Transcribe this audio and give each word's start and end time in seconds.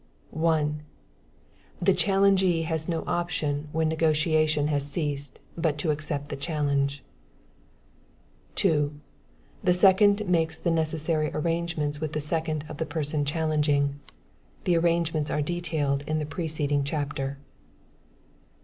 1. 0.31 0.81
The 1.79 1.93
challengee 1.93 2.63
has 2.65 2.89
no 2.89 3.03
option 3.05 3.67
when 3.71 3.87
negotiation 3.87 4.67
has 4.69 4.89
ceased, 4.89 5.37
but 5.55 5.77
to 5.77 5.91
accept 5.91 6.29
the 6.29 6.35
challenge. 6.35 7.03
2. 8.55 8.99
The 9.63 9.75
second 9.75 10.27
makes 10.27 10.57
the 10.57 10.71
necessary 10.71 11.29
arrangements 11.35 12.01
with 12.01 12.13
the 12.13 12.19
second 12.19 12.65
of 12.67 12.77
the 12.77 12.85
person 12.87 13.25
challenging. 13.25 13.99
The 14.63 14.75
arrangements 14.75 15.29
are 15.29 15.43
detailed 15.43 16.01
in 16.07 16.17
the 16.17 16.25
preceding 16.25 16.83
chapter. 16.83 17.37